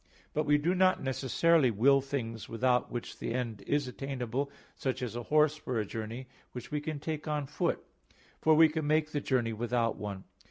[0.33, 5.15] But we do not necessarily will things without which the end is attainable, such as
[5.15, 7.85] a horse for a journey which we can take on foot,
[8.41, 10.23] for we can make the journey without one.